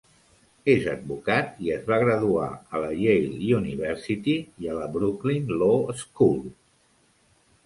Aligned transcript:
És 0.75 0.85
advocat 0.93 1.59
i 1.65 1.69
es 1.75 1.83
va 1.91 1.99
graduar 2.03 2.47
a 2.55 2.81
la 2.85 2.89
Yale 3.01 3.53
University 3.59 4.35
i 4.65 4.73
a 4.73 4.79
la 4.79 4.89
Brooklyn 4.97 5.55
Law 5.65 5.87
School. 6.03 6.43